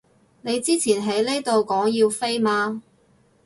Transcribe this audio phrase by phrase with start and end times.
[0.41, 2.81] 你之前喺呢度講要飛嘛